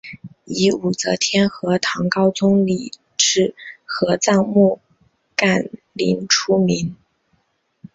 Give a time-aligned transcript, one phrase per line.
[0.45, 3.53] 以武则天和唐高宗李治
[3.85, 4.81] 合葬墓
[5.35, 6.95] 干陵出名。